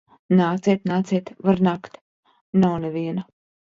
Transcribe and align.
Nāciet, 0.39 0.81
nāciet! 0.93 1.31
Var 1.51 1.63
nākt. 1.69 2.03
Nav 2.67 2.85
neviena. 2.85 3.33